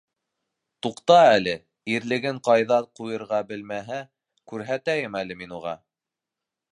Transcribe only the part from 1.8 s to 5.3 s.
ирлеген ҡайҙа ҡуйырға белмәһә, күрһәтәйем